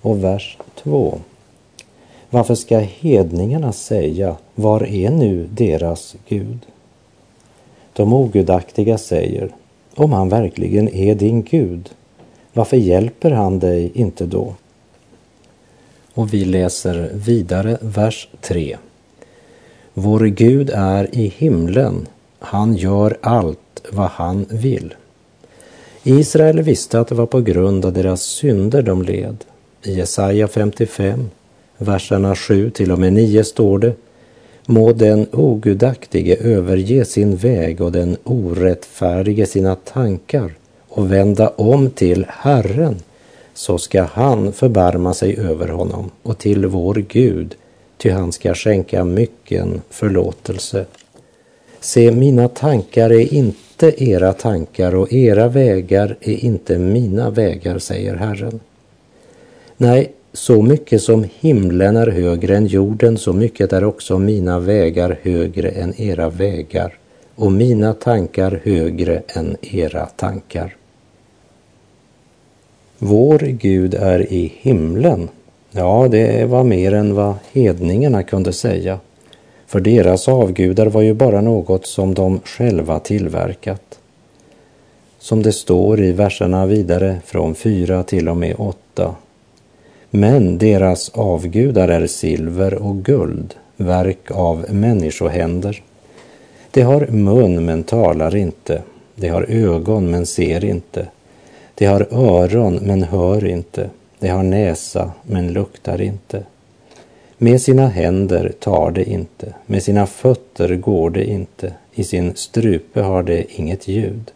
Och 0.00 0.24
vers 0.24 0.58
2. 0.82 1.18
Varför 2.30 2.54
ska 2.54 2.78
hedningarna 2.78 3.72
säga, 3.72 4.36
var 4.54 4.86
är 4.86 5.10
nu 5.10 5.48
deras 5.50 6.16
Gud? 6.28 6.66
De 7.92 8.12
ogudaktiga 8.12 8.98
säger, 8.98 9.54
om 9.94 10.12
han 10.12 10.28
verkligen 10.28 10.88
är 10.88 11.14
din 11.14 11.42
Gud, 11.42 11.90
varför 12.52 12.76
hjälper 12.76 13.30
han 13.30 13.58
dig 13.58 13.90
inte 13.94 14.26
då? 14.26 14.54
Och 16.14 16.34
vi 16.34 16.44
läser 16.44 17.10
vidare 17.12 17.78
vers 17.80 18.28
3. 18.40 18.76
Vår 19.94 20.20
Gud 20.20 20.70
är 20.74 21.14
i 21.14 21.26
himlen, 21.36 22.06
han 22.38 22.74
gör 22.74 23.16
allt 23.20 23.82
vad 23.90 24.10
han 24.10 24.46
vill. 24.50 24.94
Israel 26.02 26.62
visste 26.62 27.00
att 27.00 27.08
det 27.08 27.14
var 27.14 27.26
på 27.26 27.40
grund 27.40 27.84
av 27.84 27.92
deras 27.92 28.22
synder 28.22 28.82
de 28.82 29.02
led. 29.02 29.44
I 29.84 29.92
Jesaja 29.92 30.48
55, 30.48 31.30
verserna 31.78 32.36
7 32.36 32.70
till 32.70 32.92
och 32.92 32.98
med 32.98 33.12
9 33.12 33.44
står 33.44 33.78
det 33.78 33.94
Må 34.66 34.92
den 34.92 35.26
ogudaktige 35.32 36.36
överge 36.36 37.04
sin 37.04 37.36
väg 37.36 37.80
och 37.80 37.92
den 37.92 38.16
orättfärdige 38.24 39.46
sina 39.46 39.74
tankar 39.74 40.52
och 40.94 41.12
vända 41.12 41.48
om 41.48 41.90
till 41.90 42.26
Herren 42.28 42.96
så 43.54 43.78
ska 43.78 44.02
han 44.02 44.52
förbarma 44.52 45.14
sig 45.14 45.38
över 45.38 45.68
honom 45.68 46.10
och 46.22 46.38
till 46.38 46.66
vår 46.66 46.94
Gud, 46.94 47.54
ty 47.98 48.10
han 48.10 48.32
ska 48.32 48.54
skänka 48.54 49.04
mycken 49.04 49.80
förlåtelse. 49.90 50.84
Se, 51.80 52.12
mina 52.12 52.48
tankar 52.48 53.12
är 53.12 53.34
inte 53.34 54.04
era 54.04 54.32
tankar 54.32 54.94
och 54.94 55.12
era 55.12 55.48
vägar 55.48 56.16
är 56.20 56.44
inte 56.44 56.78
mina 56.78 57.30
vägar, 57.30 57.78
säger 57.78 58.14
Herren. 58.14 58.60
Nej, 59.76 60.12
så 60.32 60.62
mycket 60.62 61.02
som 61.02 61.24
himlen 61.40 61.96
är 61.96 62.06
högre 62.06 62.56
än 62.56 62.66
jorden, 62.66 63.18
så 63.18 63.32
mycket 63.32 63.72
är 63.72 63.84
också 63.84 64.18
mina 64.18 64.58
vägar 64.58 65.18
högre 65.22 65.68
än 65.68 66.00
era 66.00 66.30
vägar 66.30 66.98
och 67.34 67.52
mina 67.52 67.94
tankar 67.94 68.60
högre 68.64 69.22
än 69.28 69.56
era 69.62 70.06
tankar. 70.06 70.76
Vår 73.04 73.38
Gud 73.38 73.94
är 73.94 74.32
i 74.32 74.52
himlen. 74.60 75.28
Ja, 75.70 76.08
det 76.10 76.48
var 76.48 76.64
mer 76.64 76.94
än 76.94 77.14
vad 77.14 77.34
hedningarna 77.52 78.22
kunde 78.22 78.52
säga. 78.52 78.98
För 79.66 79.80
deras 79.80 80.28
avgudar 80.28 80.86
var 80.86 81.02
ju 81.02 81.14
bara 81.14 81.40
något 81.40 81.86
som 81.86 82.14
de 82.14 82.40
själva 82.44 82.98
tillverkat. 82.98 83.98
Som 85.18 85.42
det 85.42 85.52
står 85.52 86.00
i 86.00 86.12
verserna 86.12 86.66
vidare 86.66 87.20
från 87.24 87.54
4 87.54 88.02
till 88.02 88.28
och 88.28 88.36
med 88.36 88.54
8. 88.58 89.14
Men 90.10 90.58
deras 90.58 91.08
avgudar 91.08 91.88
är 91.88 92.06
silver 92.06 92.74
och 92.74 92.96
guld, 92.96 93.54
verk 93.76 94.30
av 94.30 94.66
människohänder. 94.70 95.82
De 96.70 96.82
har 96.82 97.06
mun 97.06 97.64
men 97.64 97.82
talar 97.82 98.36
inte, 98.36 98.82
de 99.14 99.28
har 99.28 99.42
ögon 99.48 100.10
men 100.10 100.26
ser 100.26 100.64
inte, 100.64 101.06
de 101.82 101.86
har 101.88 102.06
öron 102.10 102.78
men 102.82 103.02
hör 103.02 103.44
inte, 103.44 103.90
de 104.18 104.28
har 104.28 104.42
näsa 104.42 105.12
men 105.22 105.52
luktar 105.52 106.00
inte. 106.00 106.42
Med 107.38 107.60
sina 107.60 107.88
händer 107.88 108.52
tar 108.60 108.90
de 108.90 109.04
inte, 109.04 109.54
med 109.66 109.82
sina 109.82 110.06
fötter 110.06 110.76
går 110.76 111.10
de 111.10 111.24
inte, 111.24 111.74
i 111.94 112.04
sin 112.04 112.34
strupe 112.34 113.00
har 113.00 113.22
de 113.22 113.46
inget 113.48 113.88
ljud. 113.88 114.30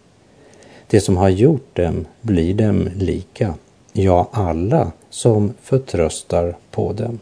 Det 0.86 1.00
som 1.00 1.16
har 1.16 1.28
gjort 1.28 1.76
dem 1.76 2.06
blir 2.20 2.54
dem 2.54 2.88
lika, 2.96 3.54
ja, 3.92 4.28
alla 4.32 4.92
som 5.10 5.54
förtröstar 5.62 6.56
på 6.70 6.92
dem. 6.92 7.18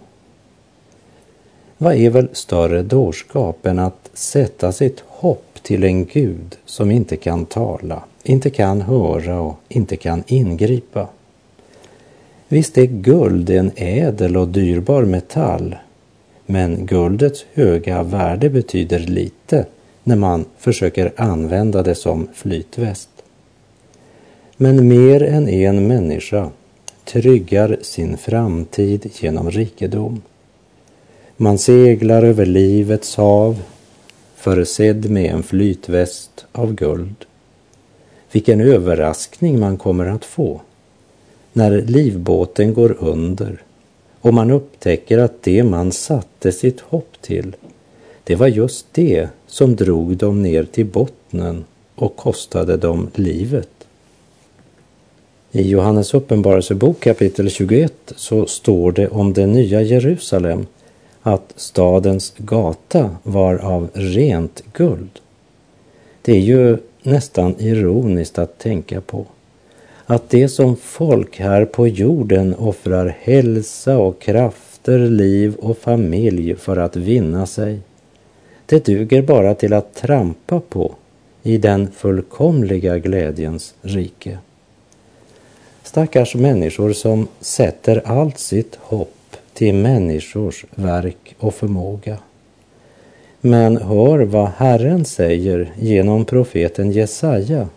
Vad 1.79 1.95
är 1.95 2.11
väl 2.11 2.29
större 2.33 2.83
dårskap 2.83 3.67
än 3.67 3.79
att 3.79 4.11
sätta 4.15 4.73
sitt 4.73 5.01
hopp 5.07 5.59
till 5.63 5.85
en 5.85 6.05
Gud 6.07 6.57
som 6.65 6.91
inte 6.91 7.17
kan 7.17 7.47
tala, 7.47 8.03
inte 8.25 8.51
kan 8.51 8.81
höra 8.81 9.41
och 9.41 9.57
inte 9.69 9.97
kan 9.97 10.23
ingripa? 10.27 11.09
Visst 12.49 12.79
är 12.79 12.87
guld 12.87 13.51
en 13.51 13.71
ädel 13.77 14.37
och 14.37 14.49
dyrbar 14.49 15.05
metall, 15.05 15.77
men 16.47 16.87
guldets 16.87 17.45
höga 17.53 18.03
värde 18.03 18.51
betyder 18.51 18.99
lite 18.99 19.67
när 20.05 20.17
man 20.17 20.45
försöker 20.59 21.13
använda 21.17 21.83
det 21.83 21.95
som 21.95 22.29
flytväst. 22.35 23.09
Men 24.57 24.89
mer 24.89 25.23
än 25.23 25.49
en 25.49 25.87
människa 25.87 26.51
tryggar 27.05 27.79
sin 27.83 28.17
framtid 28.17 29.11
genom 29.21 29.51
rikedom. 29.51 30.23
Man 31.37 31.59
seglar 31.59 32.23
över 32.23 32.47
livets 32.47 33.17
hav 33.17 33.63
försedd 34.37 35.11
med 35.11 35.31
en 35.31 35.43
flytväst 35.43 36.47
av 36.53 36.75
guld. 36.75 37.15
Vilken 38.35 38.61
överraskning 38.61 39.61
man 39.61 39.77
kommer 39.77 40.07
att 40.07 40.25
få 40.25 40.61
när 41.53 41.83
livbåten 41.83 42.75
går 42.75 42.97
under 43.01 43.63
och 44.21 44.35
man 44.35 44.51
upptäcker 44.51 45.19
att 45.19 45.43
det 45.43 45.65
man 45.65 45.93
satte 45.93 46.53
sitt 46.53 46.81
hopp 46.81 47.13
till, 47.21 47.57
det 48.25 48.35
var 48.35 48.47
just 48.47 48.87
det 48.93 49.29
som 49.47 49.77
drog 49.77 50.17
dem 50.17 50.43
ner 50.43 50.65
till 50.65 50.87
bottnen 50.87 51.65
och 51.95 52.17
kostade 52.17 52.77
dem 52.77 53.11
livet. 53.15 53.87
I 55.53 55.69
Johannes 55.69 56.15
uppenbarelsebok 56.15 57.01
kapitel 57.01 57.51
21 57.51 58.13
så 58.17 58.47
står 58.47 58.93
det 58.93 59.09
om 59.09 59.33
det 59.33 59.47
nya 59.47 59.83
Jerusalem 59.83 60.67
att 61.23 61.53
stadens 61.57 62.35
gata 62.37 63.17
var 63.23 63.57
av 63.57 63.89
rent 63.93 64.63
guld. 64.73 65.21
Det 66.23 66.33
är 66.33 66.41
ju 66.41 66.79
nästan 67.05 67.55
ironiskt 67.59 68.39
att 68.39 68.59
tänka 68.59 69.01
på 69.01 69.27
att 70.07 70.31
det 70.31 70.49
som 70.49 70.77
folk 70.77 71.39
här 71.39 71.65
på 71.65 71.89
jorden 71.89 72.55
offrar 72.55 73.17
hälsa 73.21 73.99
och 73.99 74.21
krafter, 74.21 74.99
liv 74.99 75.55
och 75.55 75.79
familj 75.79 76.57
för 76.57 76.77
att 76.77 76.97
vinna 76.97 77.47
sig, 77.47 77.81
det 78.67 78.87
duger 78.87 79.23
bara 79.23 79.55
till 79.55 79.73
att 79.73 79.95
trampa 79.95 80.61
på 80.61 80.95
i 81.43 81.59
den 81.59 81.91
fullkomliga 81.91 82.99
glädjens 82.99 83.75
rike. 83.83 84.39
Stackars 85.83 86.35
människor 86.35 86.93
som 86.93 87.29
sätter 87.41 88.03
allt 88.05 88.39
sitt 88.39 88.75
hopp 88.81 89.37
till 89.53 89.75
människors 89.75 90.65
verk 90.75 91.35
och 91.39 91.55
förmåga. 91.55 92.19
Men 93.47 93.77
hör 93.77 94.19
vad 94.19 94.49
Herren 94.57 95.05
säger 95.05 95.73
genom 95.79 96.25
profeten 96.25 96.93
Jesaja 96.93 97.69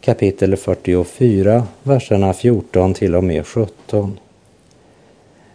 kapitel 0.00 0.56
44, 0.56 1.66
verserna 1.82 2.32
14 2.32 2.94
till 2.94 3.14
och 3.14 3.24
med 3.24 3.46
17. 3.46 4.18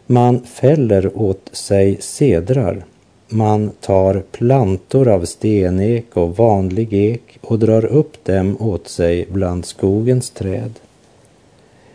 Man 0.05 0.41
fäller 0.41 1.17
åt 1.17 1.49
sig 1.51 1.97
sedrar, 2.01 2.85
man 3.27 3.71
tar 3.81 4.23
plantor 4.31 5.07
av 5.07 5.25
stenek 5.25 6.17
och 6.17 6.37
vanlig 6.37 6.93
ek 6.93 7.37
och 7.41 7.59
drar 7.59 7.85
upp 7.85 8.25
dem 8.25 8.57
åt 8.59 8.87
sig 8.87 9.25
bland 9.29 9.65
skogens 9.65 10.29
träd. 10.29 10.71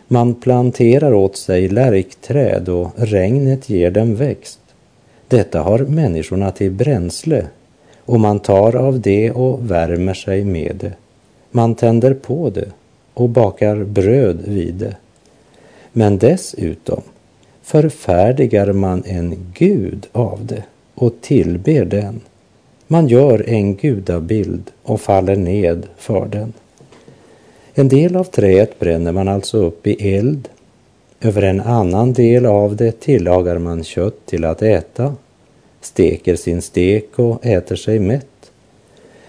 Man 0.07 0.33
planterar 0.33 1.13
åt 1.13 1.37
sig 1.37 1.67
lärkträd 1.67 2.69
och 2.69 2.89
regnet 2.95 3.69
ger 3.69 3.91
dem 3.91 4.15
växt. 4.15 4.60
Detta 5.31 5.61
har 5.61 5.79
människorna 5.79 6.51
till 6.51 6.71
bränsle 6.71 7.45
och 8.05 8.19
man 8.19 8.39
tar 8.39 8.75
av 8.75 8.99
det 8.99 9.31
och 9.31 9.71
värmer 9.71 10.13
sig 10.13 10.43
med 10.43 10.75
det. 10.79 10.93
Man 11.51 11.75
tänder 11.75 12.13
på 12.13 12.49
det 12.49 12.71
och 13.13 13.29
bakar 13.29 13.83
bröd 13.83 14.41
vid 14.45 14.73
det. 14.73 14.95
Men 15.91 16.17
dessutom 16.17 17.01
förfärdigar 17.61 18.73
man 18.73 19.03
en 19.05 19.53
gud 19.53 20.07
av 20.11 20.45
det 20.45 20.63
och 20.95 21.13
tillber 21.21 21.85
den. 21.85 22.21
Man 22.87 23.07
gör 23.07 23.49
en 23.49 23.75
gudabild 23.75 24.71
och 24.83 25.01
faller 25.01 25.35
ned 25.35 25.87
för 25.97 26.25
den. 26.25 26.53
En 27.73 27.87
del 27.87 28.15
av 28.15 28.23
träet 28.23 28.79
bränner 28.79 29.11
man 29.11 29.27
alltså 29.27 29.57
upp 29.57 29.87
i 29.87 30.15
eld. 30.15 30.49
Över 31.23 31.41
en 31.41 31.61
annan 31.61 32.13
del 32.13 32.45
av 32.45 32.75
det 32.75 32.99
tillagar 32.99 33.57
man 33.57 33.83
kött 33.83 34.25
till 34.25 34.45
att 34.45 34.61
äta, 34.61 35.15
steker 35.81 36.35
sin 36.35 36.61
stek 36.61 37.19
och 37.19 37.45
äter 37.45 37.75
sig 37.75 37.99
mätt. 37.99 38.51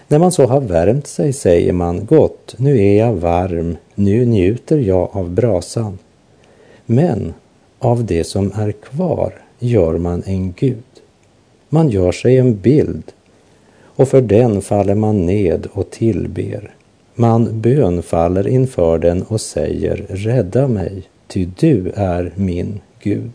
När 0.07 0.19
man 0.19 0.31
så 0.31 0.45
har 0.45 0.61
värmt 0.61 1.07
sig 1.07 1.33
säger 1.33 1.73
man 1.73 2.05
gott, 2.05 2.55
nu 2.57 2.83
är 2.83 2.99
jag 2.99 3.13
varm, 3.13 3.77
nu 3.95 4.25
njuter 4.25 4.77
jag 4.77 5.09
av 5.13 5.29
brasan. 5.29 5.97
Men 6.85 7.33
av 7.79 8.05
det 8.05 8.23
som 8.23 8.51
är 8.55 8.71
kvar 8.71 9.33
gör 9.59 9.97
man 9.97 10.23
en 10.25 10.53
gud. 10.53 10.83
Man 11.69 11.89
gör 11.89 12.11
sig 12.11 12.37
en 12.37 12.59
bild 12.59 13.11
och 13.81 14.07
för 14.07 14.21
den 14.21 14.61
faller 14.61 14.95
man 14.95 15.25
ned 15.25 15.67
och 15.73 15.89
tillber. 15.89 16.75
Man 17.15 17.61
bönfaller 17.61 18.47
inför 18.47 18.97
den 18.97 19.23
och 19.23 19.41
säger 19.41 20.05
rädda 20.09 20.67
mig, 20.67 21.03
ty 21.27 21.45
du 21.59 21.91
är 21.95 22.33
min 22.35 22.81
Gud. 22.99 23.31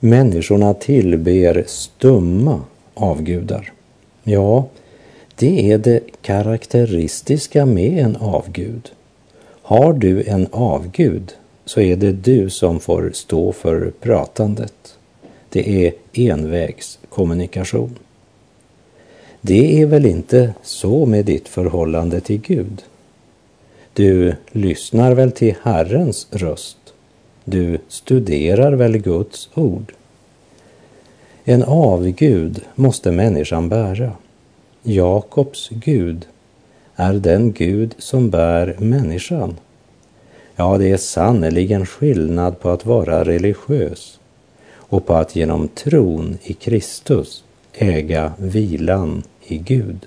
Människorna 0.00 0.74
tillber 0.74 1.64
stumma 1.66 2.60
avgudar. 2.94 3.72
Ja, 4.22 4.66
det 5.34 5.72
är 5.72 5.78
det 5.78 6.00
karaktäristiska 6.22 7.66
med 7.66 7.98
en 7.98 8.16
avgud. 8.16 8.92
Har 9.62 9.92
du 9.92 10.22
en 10.22 10.46
avgud 10.50 11.32
så 11.64 11.80
är 11.80 11.96
det 11.96 12.12
du 12.12 12.50
som 12.50 12.80
får 12.80 13.10
stå 13.14 13.52
för 13.52 13.92
pratandet. 14.00 14.98
Det 15.48 15.86
är 15.86 15.92
envägskommunikation. 16.12 17.98
Det 19.40 19.82
är 19.82 19.86
väl 19.86 20.06
inte 20.06 20.54
så 20.62 21.06
med 21.06 21.24
ditt 21.24 21.48
förhållande 21.48 22.20
till 22.20 22.40
Gud? 22.40 22.82
Du 23.94 24.34
lyssnar 24.52 25.14
väl 25.14 25.32
till 25.32 25.54
Herrens 25.62 26.26
röst? 26.30 26.78
Du 27.44 27.78
studerar 27.88 28.72
väl 28.72 28.98
Guds 28.98 29.48
ord? 29.54 29.92
En 31.44 31.62
avgud 31.62 32.60
måste 32.74 33.10
människan 33.10 33.68
bära. 33.68 34.12
Jakobs 34.82 35.68
Gud 35.68 36.26
är 36.96 37.12
den 37.12 37.52
Gud 37.52 37.94
som 37.98 38.30
bär 38.30 38.76
människan. 38.78 39.56
Ja, 40.56 40.78
det 40.78 40.90
är 40.90 40.96
sannerligen 40.96 41.86
skillnad 41.86 42.60
på 42.60 42.68
att 42.70 42.86
vara 42.86 43.24
religiös 43.24 44.18
och 44.74 45.06
på 45.06 45.14
att 45.14 45.36
genom 45.36 45.68
tron 45.68 46.38
i 46.42 46.52
Kristus 46.52 47.44
äga 47.72 48.32
vilan 48.38 49.22
i 49.42 49.58
Gud. 49.58 50.06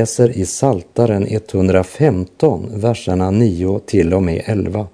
Läser 0.00 0.38
i 0.38 0.46
Saltaren 0.46 1.26
115, 1.30 2.70
verserna 2.74 3.30
9 3.30 3.80
till 3.86 4.14
och 4.14 4.22
med 4.22 4.42
11. 4.46 4.86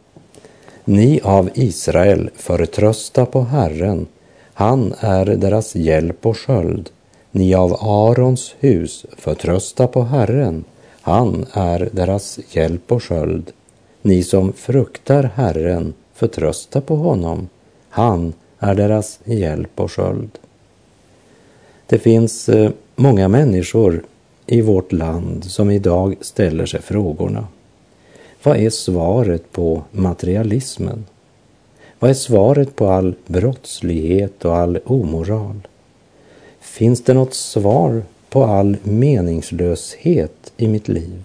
Ni 0.84 1.20
av 1.24 1.50
Israel 1.54 2.30
förtrösta 2.36 3.26
på 3.26 3.40
Herren, 3.40 4.06
han 4.54 4.94
är 5.00 5.26
deras 5.26 5.74
hjälp 5.74 6.26
och 6.26 6.38
sköld. 6.38 6.90
Ni 7.30 7.54
av 7.54 7.72
Arons 7.80 8.54
hus 8.60 9.06
förtrösta 9.18 9.86
på 9.86 10.02
Herren, 10.02 10.64
han 11.00 11.46
är 11.52 11.88
deras 11.92 12.38
hjälp 12.50 12.92
och 12.92 13.02
sköld. 13.02 13.52
Ni 14.02 14.22
som 14.22 14.52
fruktar 14.52 15.30
Herren, 15.34 15.94
förtrösta 16.14 16.80
på 16.80 16.96
honom, 16.96 17.48
han 17.88 18.32
är 18.58 18.74
deras 18.74 19.20
hjälp 19.24 19.80
och 19.80 19.92
sköld. 19.92 20.30
Det 21.86 21.98
finns 21.98 22.48
eh, 22.48 22.70
många 22.96 23.28
människor 23.28 24.02
i 24.46 24.60
vårt 24.60 24.92
land 24.92 25.44
som 25.44 25.70
idag 25.70 26.16
ställer 26.20 26.66
sig 26.66 26.82
frågorna. 26.82 27.46
Vad 28.42 28.56
är 28.56 28.70
svaret 28.70 29.52
på 29.52 29.82
materialismen? 29.90 31.04
Vad 31.98 32.10
är 32.10 32.14
svaret 32.14 32.76
på 32.76 32.86
all 32.88 33.14
brottslighet 33.26 34.44
och 34.44 34.56
all 34.56 34.78
omoral? 34.84 35.60
Finns 36.60 37.04
det 37.04 37.14
något 37.14 37.34
svar 37.34 38.02
på 38.28 38.44
all 38.44 38.76
meningslöshet 38.82 40.52
i 40.56 40.68
mitt 40.68 40.88
liv? 40.88 41.24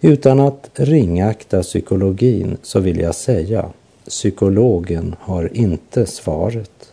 Utan 0.00 0.40
att 0.40 0.70
ringakta 0.74 1.62
psykologin 1.62 2.56
så 2.62 2.80
vill 2.80 2.98
jag 2.98 3.14
säga, 3.14 3.68
psykologen 4.08 5.16
har 5.20 5.56
inte 5.56 6.06
svaret. 6.06 6.92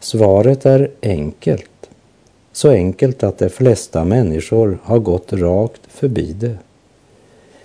Svaret 0.00 0.66
är 0.66 0.90
enkelt 1.02 1.75
så 2.56 2.70
enkelt 2.70 3.22
att 3.22 3.38
de 3.38 3.48
flesta 3.48 4.04
människor 4.04 4.78
har 4.82 4.98
gått 4.98 5.32
rakt 5.32 5.80
förbi 5.88 6.32
det. 6.32 6.58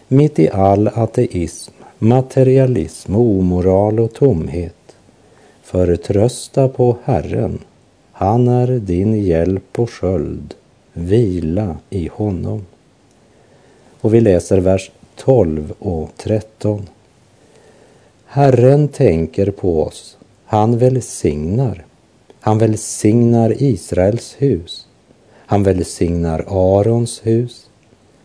Mitt 0.08 0.40
i 0.40 0.50
all 0.50 0.88
ateism, 0.88 1.74
materialism, 2.00 3.16
omoral 3.16 4.00
och 4.00 4.14
tomhet. 4.14 4.96
Förtrösta 5.64 6.68
på 6.68 6.98
Herren. 7.04 7.60
Han 8.12 8.48
är 8.48 8.68
din 8.68 9.26
hjälp 9.26 9.80
och 9.80 9.90
sköld. 9.90 10.54
Vila 10.94 11.78
i 11.90 12.10
honom. 12.14 12.66
Och 14.02 14.14
vi 14.14 14.22
läser 14.22 14.58
vers 14.58 14.92
12 15.16 15.74
och 15.80 16.10
13. 16.18 16.90
Herren 18.26 18.88
tänker 18.88 19.52
på 19.52 19.84
oss. 19.84 20.18
Han 20.46 20.78
välsignar 20.78 21.86
han 22.44 22.58
välsignar 22.58 23.64
Israels 23.64 24.36
hus. 24.40 24.88
Han 25.46 25.64
välsignar 25.64 26.46
Arons 26.48 27.22
hus. 27.24 27.70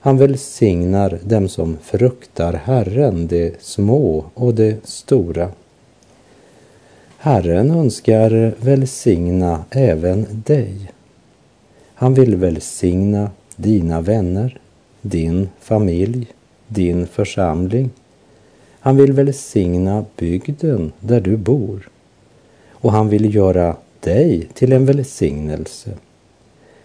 Han 0.00 0.18
välsignar 0.18 1.18
dem 1.22 1.48
som 1.48 1.76
fruktar 1.83 2.52
Herren, 2.52 3.26
de 3.26 3.52
små 3.61 4.24
och 4.35 4.55
de 4.55 4.76
stora. 4.85 5.50
Herren 7.18 7.70
önskar 7.70 8.55
välsigna 8.61 9.64
även 9.70 10.26
dig. 10.46 10.90
Han 11.94 12.14
vill 12.14 12.37
välsigna 12.37 13.31
dina 13.57 14.00
vänner, 14.00 14.59
din 15.02 15.48
familj, 15.61 16.26
din 16.68 17.07
församling. 17.07 17.90
Han 18.81 18.96
vill 18.96 19.12
välsigna 19.12 20.05
bygden 20.16 20.92
där 21.00 21.20
du 21.20 21.37
bor. 21.37 21.88
Och 22.70 22.92
han 22.92 23.09
vill 23.09 23.35
göra 23.35 23.76
dig 24.00 24.48
till 24.54 24.72
en 24.72 24.87
välsignelse. 24.87 25.90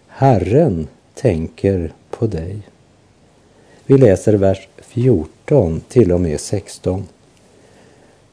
Herren 0.07 0.87
tänker 1.13 1.93
på 2.09 2.27
dig. 2.27 2.57
Vi 3.85 3.97
läser 3.97 4.33
vers 4.33 4.67
14 4.77 5.81
till 5.87 6.11
och 6.11 6.21
med 6.21 6.39
16. 6.39 7.07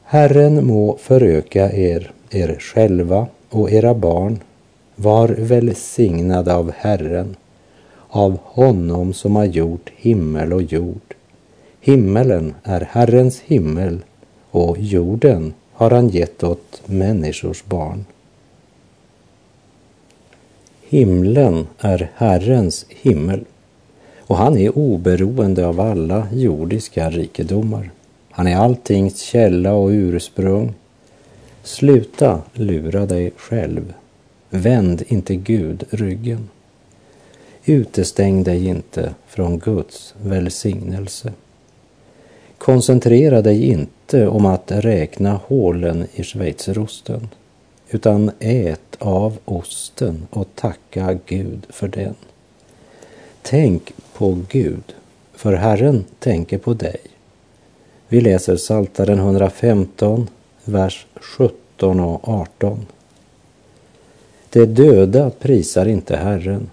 Herren 0.03 0.67
må 0.67 0.97
föröka 0.97 1.71
er, 1.71 2.11
er 2.29 2.57
själva 2.59 3.27
och 3.49 3.71
era 3.71 3.93
barn. 3.93 4.39
Var 4.95 5.27
välsignade 5.27 6.55
av 6.55 6.71
Herren, 6.71 7.35
av 8.07 8.37
honom 8.43 9.13
som 9.13 9.35
har 9.35 9.45
gjort 9.45 9.91
himmel 9.95 10.53
och 10.53 10.61
jord. 10.61 11.15
Himmelen 11.81 12.53
är 12.63 12.81
Herrens 12.91 13.39
himmel 13.39 13.99
och 14.51 14.77
jorden 14.79 15.53
har 15.73 15.91
han 15.91 16.09
gett 16.09 16.43
åt 16.43 16.81
människors 16.85 17.63
barn. 17.65 18.05
Himlen 20.91 21.67
är 21.79 22.11
Herrens 22.15 22.85
himmel 22.89 23.45
och 24.19 24.37
han 24.37 24.57
är 24.57 24.77
oberoende 24.77 25.67
av 25.67 25.79
alla 25.79 26.27
jordiska 26.33 27.09
rikedomar. 27.09 27.91
Han 28.31 28.47
är 28.47 28.55
alltings 28.55 29.19
källa 29.19 29.73
och 29.73 29.89
ursprung. 29.89 30.73
Sluta 31.63 32.41
lura 32.53 33.05
dig 33.05 33.31
själv. 33.37 33.93
Vänd 34.49 35.03
inte 35.07 35.35
Gud 35.35 35.83
ryggen. 35.89 36.49
Utestäng 37.65 38.43
dig 38.43 38.67
inte 38.67 39.13
från 39.27 39.59
Guds 39.59 40.15
välsignelse. 40.23 41.33
Koncentrera 42.57 43.41
dig 43.41 43.63
inte 43.63 44.27
om 44.27 44.45
att 44.45 44.71
räkna 44.71 45.39
hålen 45.45 46.07
i 46.13 46.23
schweizerosten 46.23 47.29
utan 47.91 48.31
ät 48.39 48.95
av 48.99 49.37
osten 49.45 50.27
och 50.29 50.47
tacka 50.55 51.17
Gud 51.25 51.65
för 51.69 51.87
den. 51.87 52.15
Tänk 53.41 53.93
på 54.13 54.37
Gud, 54.49 54.95
för 55.33 55.53
Herren 55.53 56.05
tänker 56.19 56.57
på 56.57 56.73
dig. 56.73 56.97
Vi 58.07 58.21
läser 58.21 58.55
Saltaren 58.55 59.19
115, 59.19 60.27
vers 60.65 61.05
17 61.15 61.99
och 61.99 62.29
18. 62.29 62.85
De 64.49 64.65
döda 64.65 65.29
prisar 65.29 65.85
inte 65.85 66.15
Herren, 66.15 66.69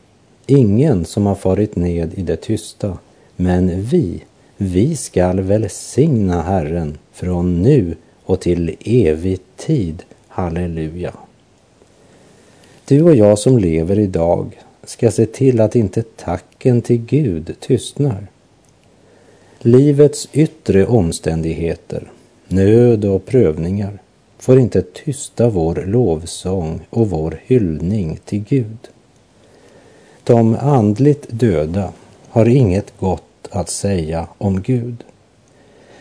ingen 0.46 1.04
som 1.04 1.26
har 1.26 1.34
farit 1.34 1.76
ned 1.76 2.14
i 2.14 2.22
det 2.22 2.36
tysta, 2.36 2.98
men 3.36 3.82
vi, 3.82 4.24
vi 4.56 4.96
skall 4.96 5.40
välsigna 5.40 6.42
Herren 6.42 6.98
från 7.12 7.62
nu 7.62 7.96
och 8.24 8.40
till 8.40 8.76
evig 8.80 9.40
tid. 9.56 10.02
Halleluja. 10.36 11.12
Du 12.84 13.02
och 13.02 13.16
jag 13.16 13.38
som 13.38 13.58
lever 13.58 13.98
idag 13.98 14.60
ska 14.84 15.10
se 15.10 15.26
till 15.26 15.60
att 15.60 15.76
inte 15.76 16.02
tacken 16.02 16.82
till 16.82 16.96
Gud 16.96 17.56
tystnar. 17.60 18.26
Livets 19.58 20.28
yttre 20.32 20.86
omständigheter, 20.86 22.10
nöd 22.48 23.04
och 23.04 23.26
prövningar 23.26 23.98
får 24.38 24.58
inte 24.58 24.82
tysta 24.82 25.48
vår 25.48 25.84
lovsång 25.86 26.80
och 26.90 27.10
vår 27.10 27.40
hyllning 27.46 28.18
till 28.24 28.44
Gud. 28.48 28.88
De 30.24 30.56
andligt 30.60 31.26
döda 31.28 31.92
har 32.28 32.48
inget 32.48 32.98
gott 32.98 33.48
att 33.50 33.70
säga 33.70 34.28
om 34.38 34.62
Gud. 34.62 35.04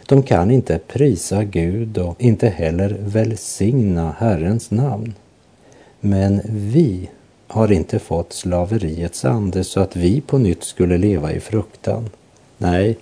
De 0.07 0.23
kan 0.23 0.51
inte 0.51 0.79
prisa 0.87 1.43
Gud 1.43 1.97
och 1.97 2.21
inte 2.21 2.47
heller 2.47 2.97
välsigna 2.99 4.15
Herrens 4.17 4.71
namn. 4.71 5.13
Men 5.99 6.41
vi 6.45 7.09
har 7.47 7.71
inte 7.71 7.99
fått 7.99 8.33
slaveriets 8.33 9.25
ande 9.25 9.63
så 9.63 9.79
att 9.79 9.95
vi 9.95 10.21
på 10.21 10.37
nytt 10.37 10.63
skulle 10.63 10.97
leva 10.97 11.31
i 11.31 11.39
fruktan. 11.39 12.09
Nej, 12.57 12.97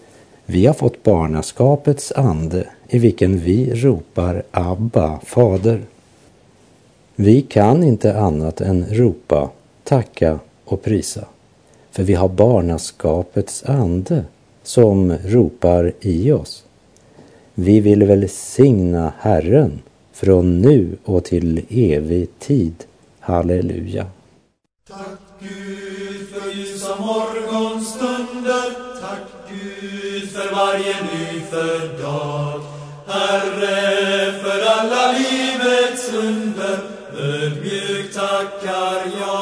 vi 0.45 0.65
har 0.65 0.73
fått 0.73 1.03
barnaskapets 1.03 2.11
ande 2.11 2.67
i 2.89 2.99
vilken 2.99 3.39
vi 3.39 3.73
ropar 3.73 4.43
Abba, 4.51 5.19
Fader. 5.25 5.81
Vi 7.15 7.41
kan 7.41 7.83
inte 7.83 8.19
annat 8.19 8.61
än 8.61 8.85
ropa, 8.89 9.49
tacka 9.83 10.39
och 10.65 10.81
prisa, 10.83 11.25
för 11.91 12.03
vi 12.03 12.13
har 12.13 12.29
barnaskapets 12.29 13.63
ande 13.63 14.25
som 14.63 15.17
ropar 15.25 15.93
i 16.01 16.31
oss. 16.31 16.63
Vi 17.55 17.79
vill 17.79 18.03
välsigna 18.03 19.13
Herren 19.19 19.81
från 20.13 20.61
nu 20.61 20.97
och 21.05 21.23
till 21.25 21.65
evig 21.69 22.39
tid. 22.39 22.73
Halleluja. 23.19 24.05
Tack 24.87 25.19
Gud 25.39 26.27
för 26.29 26.51
ljusa 26.51 26.95
morgonstunder, 26.95 28.65
tack 29.01 29.27
Gud 29.49 30.29
för 30.29 30.55
varje 30.55 30.95
nyfödd 31.01 32.01
dag. 32.01 32.61
Herre, 33.07 34.31
för 34.31 34.61
alla 34.79 35.11
livets 35.11 36.13
under, 36.13 36.79
ödmjukt 37.17 38.15
tackar 38.15 39.01
jag. 39.19 39.32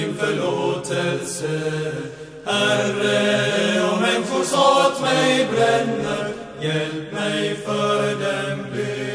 Din 0.00 0.14
förlåtelse. 0.14 1.60
Herre, 2.44 3.92
om 3.92 4.00
människors 4.00 4.52
hat 4.52 5.00
mig 5.00 5.48
bränner, 5.52 6.32
hjälp 6.60 7.12
mig 7.12 7.56
för 7.64 8.10
dem 8.10 8.66
be. 8.72 9.10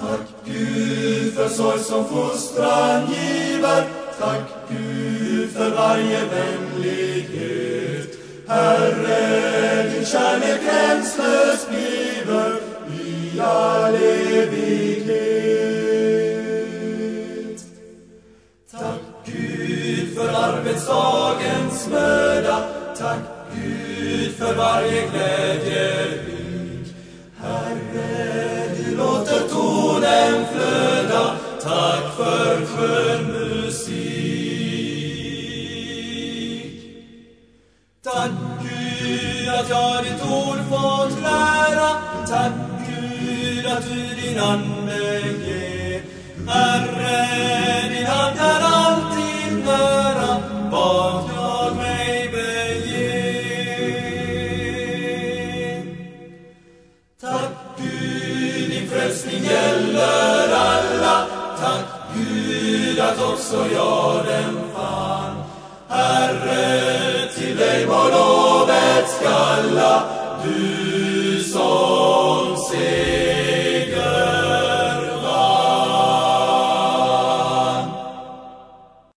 Tack 0.00 0.26
Gud 0.44 1.34
för 1.34 1.48
sorg 1.48 1.78
som 1.78 2.04
fostran 2.04 3.02
giver, 3.06 3.84
tack 4.18 4.48
Gud 4.68 5.50
för 5.50 5.70
varje 5.70 6.20
vänlighet. 6.24 8.18
Herre, 8.48 9.90
din 9.90 10.06
kärlek 10.06 10.60
gränslös 10.64 11.66
bliver 11.68 12.60
i 13.00 13.40
all 13.40 14.21
arbetsdagens 20.72 21.88
möda, 21.88 22.64
tack 22.98 23.18
Gud 23.54 24.34
för 24.34 24.54
varje 24.54 25.06
glädje. 25.08 26.31